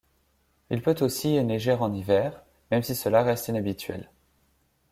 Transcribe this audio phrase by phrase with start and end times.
[0.71, 4.09] Il peut aussi y neiger en hiver, même si cela reste inhabituel.